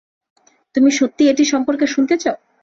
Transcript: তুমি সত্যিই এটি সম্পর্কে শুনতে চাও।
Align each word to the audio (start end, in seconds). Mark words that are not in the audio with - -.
তুমি 0.75 0.89
সত্যিই 0.91 1.29
এটি 1.29 1.43
সম্পর্কে 1.45 1.85
শুনতে 1.87 2.15
চাও। 2.17 2.37